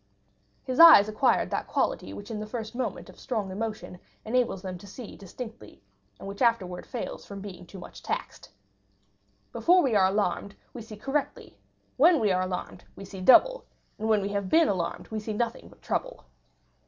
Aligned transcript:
His 0.63 0.79
eyes 0.79 1.07
acquired 1.07 1.51
that 1.51 1.67
quality 1.67 2.11
which 2.11 2.31
in 2.31 2.39
the 2.39 2.47
first 2.47 2.73
moment 2.73 3.07
of 3.07 3.19
strong 3.19 3.51
emotion 3.51 3.99
enables 4.25 4.63
them 4.63 4.79
to 4.79 4.87
see 4.87 5.15
distinctly, 5.15 5.83
and 6.17 6.27
which 6.27 6.41
afterwards 6.41 6.87
fails 6.87 7.23
from 7.23 7.39
being 7.39 7.67
too 7.67 7.77
much 7.77 8.01
taxed. 8.01 8.49
Before 9.51 9.83
we 9.83 9.95
are 9.95 10.07
alarmed, 10.07 10.55
we 10.73 10.81
see 10.81 10.97
correctly; 10.97 11.55
when 11.97 12.19
we 12.19 12.31
are 12.31 12.41
alarmed, 12.41 12.83
we 12.95 13.05
see 13.05 13.21
double; 13.21 13.63
and 13.99 14.09
when 14.09 14.23
we 14.23 14.29
have 14.29 14.49
been 14.49 14.67
alarmed, 14.69 15.09
we 15.09 15.19
see 15.19 15.33
nothing 15.33 15.67
but 15.69 15.83
trouble. 15.83 16.25